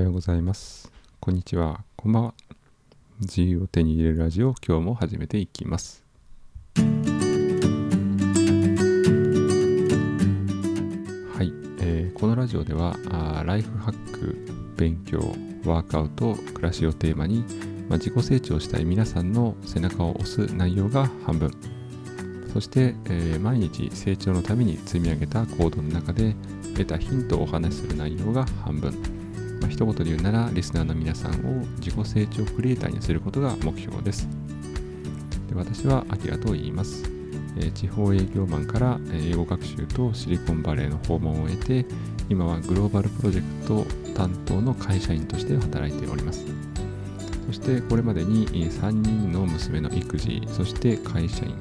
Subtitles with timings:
[0.00, 0.90] はようございます。
[1.20, 1.84] こんにちは。
[1.94, 2.34] こんばんは。
[3.20, 6.02] 自由を手に入れるラジオ、今日も始めていきます。
[6.74, 6.82] は
[11.42, 11.52] い、
[11.82, 14.38] えーこのラジオではあライフハック、
[14.78, 15.18] 勉強、
[15.66, 17.44] ワークアウト、暮らしをテーマに、
[17.90, 21.50] まあ、自己成長したい皆さんの背中を押す内容が半分。
[22.54, 26.34] そして、えー毎日成長のために積み上げた行動の中で
[26.72, 29.19] 得たヒントをお話しする内容が半分。
[29.60, 34.28] まあ、一言で言うなら、リスナーの皆さんを自己成長クリエイターにすることが目標です。
[35.48, 37.04] で私はアキラと言います。
[37.56, 41.84] えー地方営業マンから英語学習とシリコンバレーの訪問を得て、
[42.28, 46.44] 今はグローバルプロジェクト担当の会社員として働いております。
[47.46, 51.54] そしてこれまでに3人の娘の育児、そして会社員、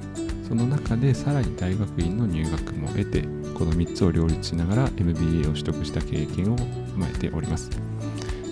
[0.48, 3.24] その中でさらに大学院の入学も得て、
[3.58, 7.89] この3つを両立しながら MBA を取得した経験を踏まえております。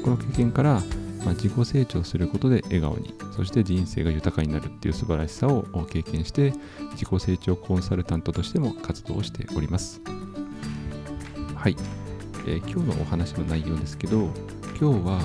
[0.08, 0.76] この経験から、
[1.26, 6.54] まあ、自己成長することで笑顔に、そして人生が豊かになるっていう素晴らしさを経験して、
[6.92, 10.00] 自己成長コンサルタントとしても活動しております。
[11.56, 11.76] はい、
[12.48, 14.30] えー今日のお話の内容ですけど、
[14.80, 15.20] 今日は、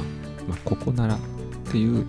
[0.48, 1.18] まあ、ココナラっ
[1.70, 2.04] ていう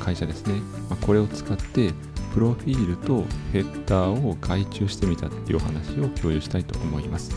[0.00, 0.60] 会社ですね、
[0.90, 1.94] まあ、これを使って
[2.34, 7.34] プロフィールとヘッダーを外注してみたっていうお話を共有したいと思います。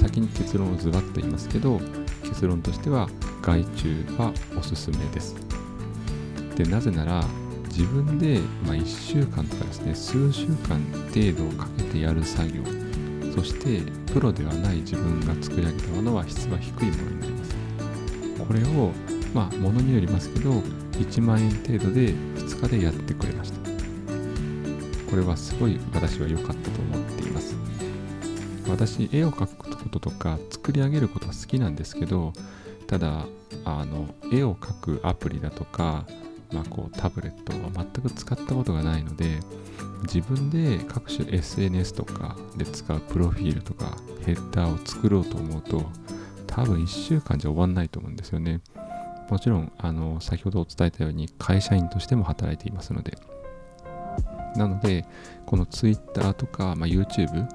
[0.00, 1.80] 先に結論をズバッと言いますけど、
[2.28, 3.08] 結論としては
[3.42, 5.36] 外注はおすすめです。
[6.56, 7.24] で、なぜなら
[7.68, 10.80] 自分で、ま、1週間とかですね、数週間
[11.14, 12.62] 程度をかけてやる作業、
[13.34, 13.82] そして
[14.12, 17.56] プロではない自分が作り上げたものは質は低いものになります。
[18.48, 18.92] これを、
[19.34, 20.50] まあ、ものによりますけど、
[20.92, 23.58] 1万円程度で2日でやってくれました。
[25.10, 27.54] これはすごい私は良かったと思っています。
[28.68, 32.32] 私、絵を描くこととか作り上げることは好きなんですけど、
[32.86, 33.26] ただ、
[33.64, 36.06] あの、絵を描くアプリだとか、
[36.52, 39.40] まあ、こうタブレットは全く使ったことがないので、
[40.02, 45.84] 自分で各種 SNS とかで使うプロフィールとかヘッダーを作ろうと思うと、
[46.46, 48.60] 多分1週間じゃ終わんないと思うんですよね。
[49.28, 53.18] もちろん、あの、先ほどお伝えたように会社員としても働いていますので。
[54.56, 55.04] なので、
[55.44, 57.46] この Twitter とか、まあ、YouTube、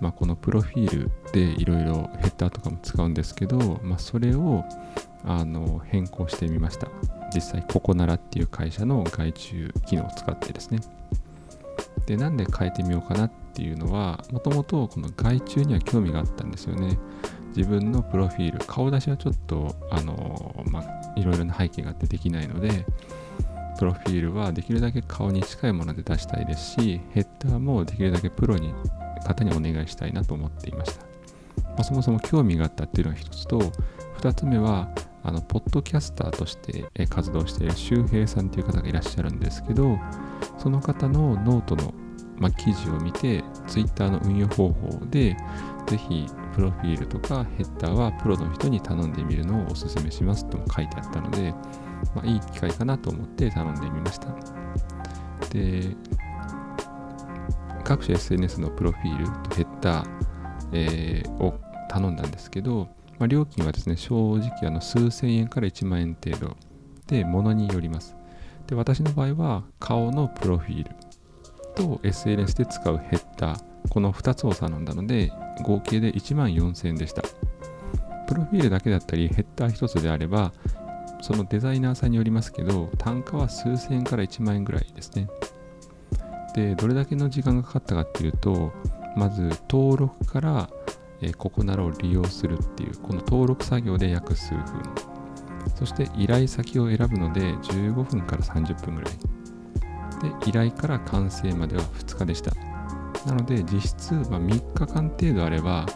[0.00, 4.64] まあ、このプロフィールでいろいろヘッダーとかも使うんですけど、まあ、それを
[5.24, 6.88] あの変更してみました。
[7.34, 10.80] 実際、ココナラっていう会社の外注機能を使ってですね。
[12.06, 16.98] で、なんで変えてみようかなっていうのは、もともとこの外注には興味があったんですよね。
[17.56, 22.86] 自分のプロフィール、顔出しはちょっと、あの、まあ、いろいろな背景があってできないので、
[23.78, 28.74] プロフィールはできるだけ顔に近いもので出したいですし、ヘッダーもできるだけプロに
[29.24, 31.04] 方にお願いしたいなと思っていました。
[31.64, 33.60] まあ、そもそも興味があったっていうのが一つと、
[34.14, 34.88] 二つ目は、
[35.22, 39.98] あの、ポッドキャスターとして活動している周平さんという方がいらっしゃるんですけど、
[40.58, 41.94] その方のノートの、
[42.36, 45.36] ま、記事を見て、Twitter の運用方法で、
[45.86, 51.54] ぜひ、プロフィールとかヘッダーはプロの人に頼んでみるのをお勧めしますとも書いてあったので、
[52.14, 54.28] ま、いい機会かなと思って頼んでみました。
[55.50, 55.96] で、
[57.90, 60.08] 各種 SNS のプロフィールとヘッダー、
[60.72, 61.58] えーを
[61.88, 62.86] 頼んだんですけど、
[63.18, 66.56] まあ、料金はですね、正直あの数千円から1万円程度
[67.08, 68.14] で、ものによります。
[68.68, 70.90] で、私の場合は顔のプロフィール
[71.74, 75.32] と SNS で使うヘッダー、この2つを頼んだので、
[75.64, 77.22] 合計で1万4000円でした。
[78.28, 80.52] プロフィールだけだったり、ヘッダー1つであれば、
[81.22, 85.26] そのデザイナーさんによりますけど、単価は数千円から1万円ぐらいですね。
[86.54, 88.72] で、どれだけの時間がかかったかっていうと、
[89.16, 90.70] まず登録から、
[91.22, 94.64] えーココナラを利用するっていう、この登録作業で約数分。
[95.74, 99.12] そして依頼先を選ぶので15分から30分ぐらい。
[100.22, 102.52] で、依頼から完成までは2日でした。
[103.26, 105.86] なので、実質、まあ、3日間程度あれば、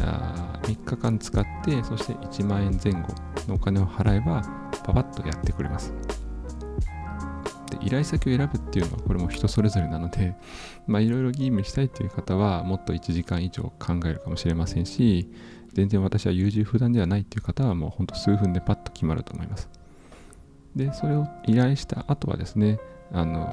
[0.00, 3.08] あ3日間使って、そして1万円前後
[3.48, 4.42] のお金を払えば、
[4.84, 5.92] パパッとやってくれます。
[7.82, 10.34] 依頼先を選ぶっていうのはこれも人それぞれなので、
[10.88, 15.28] いろいろ義務したいという方はもっと1時間以上考えるかもしれませんし、
[15.72, 19.68] 全然私は優柔不断ではないっていう方はもうほんと数分でパッと決まると思います。
[20.74, 22.78] で、それを依頼した後はですね、
[23.12, 23.50] あの、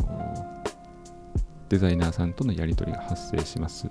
[1.69, 3.89] デザイナーさんとのやり取りが発生します。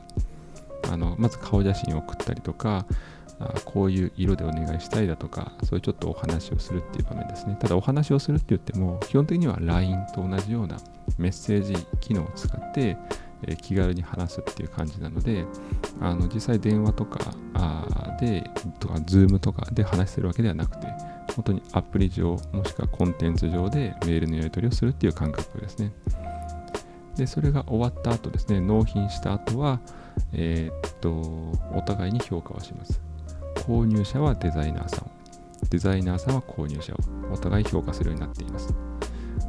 [0.91, 2.87] あの、まず顔写真を送ったりとか、
[3.39, 7.57] あこういう色でお願いしたいだとか、そういうちょっとお話をするっていう場面ですね。
[7.61, 10.79] ただお話をするって言っても、基本的には LINE と同じような
[11.19, 12.97] メッセージ機能を使って、
[13.43, 15.45] え、気軽に話すっていう感じなので、
[16.01, 17.35] あの実際電話とか
[18.21, 18.49] で、
[18.81, 20.87] とか、Zoom とかで話してるわけではなくて、
[21.35, 25.93] 本当にアプリ上、もしくはコンテンツ上でメールのやり取りをするっていう感覚ですね。
[27.17, 29.81] で、それが終わった後ですね、納品した後は、
[30.33, 31.11] えー、っと、
[31.77, 33.01] お互いに評価をします。
[33.67, 35.11] 購入者はデザイナーさん、
[35.71, 36.99] デザイナーさんは購入者を
[37.33, 38.73] お互い評価するようになっています。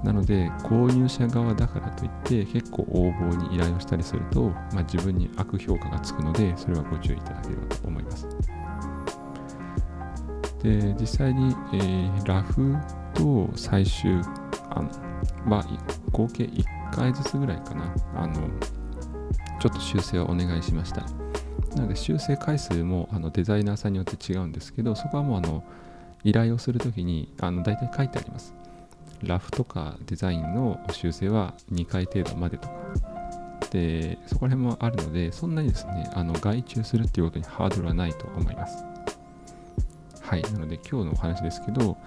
[0.04, 8.28] なので、購入者側だからといって、結構応募に依頼をしたりすると、まあ、自分に悪評価がつくので、それはご注意いただければと思います。
[10.64, 12.76] で、実際に、えー、ラフ
[13.14, 14.12] と最終
[14.70, 14.90] 案
[15.48, 15.64] は
[16.12, 17.94] 合計1回ずつぐらいかな。
[18.16, 18.36] あの、
[19.60, 21.27] ちょっと修正をお願いしました。
[21.78, 25.64] なので修正回数もあのデザイナーさんによって違うんですけど、そこはもうあの
[26.24, 28.54] 依頼をするときにあの大体書いてあります。
[29.24, 32.76] ラフとかデザインの修正は2回程度までとか。
[33.72, 38.84] で、そこら辺もあるので、そんなにですね、あの外注するっていうことにハードルはないと思います。
[40.22, 40.42] はい。
[40.42, 41.98] なので今日のお話ですけど、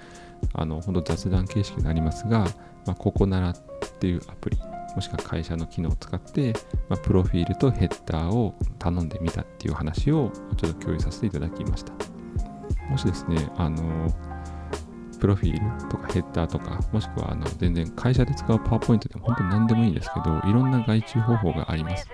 [0.54, 2.46] あの、本当雑談形式になりますが、
[2.86, 3.56] まあ、ここならっ
[3.98, 4.58] ていうアプリ、
[4.94, 6.52] もしくは会社の機能を使って、
[6.88, 11.92] まあ、プロフィールとヘッダーを頼んでみたっていう話をちょっと共有させていただきました。
[12.88, 14.08] もしですね、あの、
[15.20, 22.08] プロフィールとかヘッダーとか、もしくはあの全然会社で使うパワーポイントでも本当に何でもいいんですけど、いろんな外注方法があります。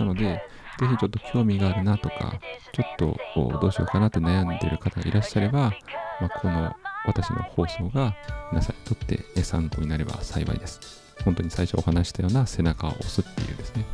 [0.00, 0.42] なので、
[0.80, 2.38] ぜひちょっと興味があるなとか、
[2.72, 3.16] ちょっと
[3.60, 5.72] どうしようかなって悩んでいる方がいらっしゃれば、
[6.20, 6.72] まあ、この
[7.06, 8.16] 私の放送が
[8.50, 11.07] 皆さんにとって参考になれば幸いです。
[11.24, 13.84] 本当に最初お話したような背中を押すっていうですね、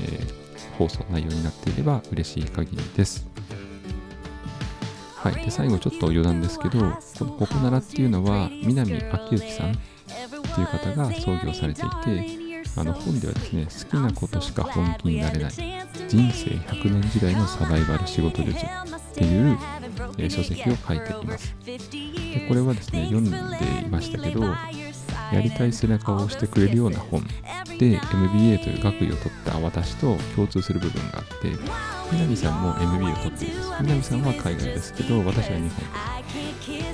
[0.00, 3.26] えー、放送内容になっていれば嬉しい限りです。
[5.24, 5.34] はい。
[5.36, 6.78] で、最後ちょっと余談ですけど、
[7.18, 8.98] このココナラっていうのは、南明
[9.30, 9.74] 之さんっ
[10.54, 12.44] ていう方が創業されていて、
[12.76, 18.68] あの本ではですね、好きなことしか本気になれない、人生100年時代のサバイバル仕事術っ
[19.14, 19.58] ていう、
[20.18, 21.56] えー、書籍を書いています。
[21.64, 21.78] で
[22.46, 23.30] これはですね、読んで
[23.86, 24.42] いましたけど、
[25.32, 27.22] やりたい背中を押してくれるような本。
[27.78, 31.50] で MBA という学位を取った私と共通する部分があって
[32.12, 33.82] 南さんも MBA を取っています。
[33.82, 36.04] 南さんは海外ですけど私は日本。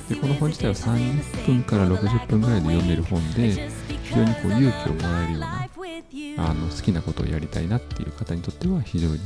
[0.09, 3.69] でこの本自体は30分から60分ぐらいで読める本で
[4.03, 5.69] 非常にこう勇気をもらえるような
[6.49, 9.19] あの好きなことをやりたいなっていう方にとっては非常に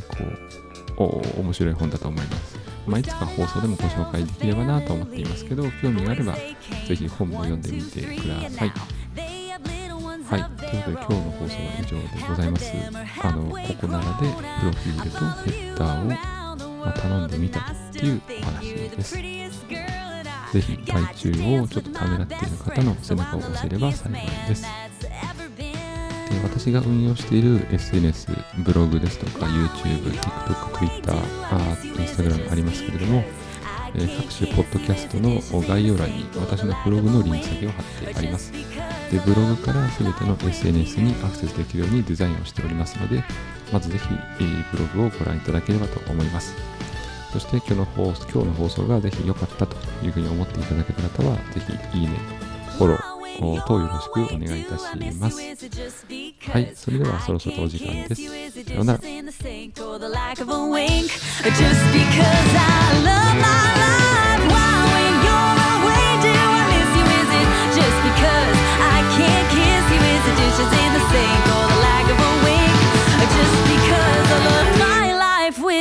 [0.98, 1.08] こ
[1.38, 2.65] う面白い本だと思います。
[2.88, 8.72] まあ、いつか放送でもご紹介できればなと思っていますけど、興味があればぜひ本も読んでみてください。
[10.26, 10.44] はい。
[10.58, 12.74] ということで今日の放送は以上でございます。
[13.24, 15.18] あの、ここならでプロフィールと
[15.52, 16.06] ヘッダーを、
[16.86, 19.16] ま、頼んでみたっていうお話です。
[19.16, 24.85] ぜひ外注をちょっとためらっている方の背中を押せれば幸いです。
[26.44, 28.28] 私が運用している SNS、
[28.60, 33.24] ブログですとか YouTube、TikTok、Twitter、Instagram ありますけれども、
[33.96, 38.52] え、各種ポッドキャストの概要欄に私のブログのリンク先を貼ってあります。
[38.52, 38.60] で、
[39.26, 43.24] ブログから全ての SNS にアクセスできるようにデザインをしておりますので、
[43.72, 46.56] まずぜひ、えー、ブログをご覧いただければと思います。
[47.32, 51.62] そして今日の放送今日の放送がぜひ良かったというふうに思っていただけた方は、ぜ
[51.94, 52.14] ひいいね、
[52.78, 54.84] フォロー等よろしくお願いいたし
[55.20, 55.38] ます。
[56.52, 58.22] はい、それではそろそろお時間です。
[58.66, 59.00] さようなら。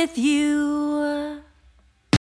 [0.05, 0.64] with you.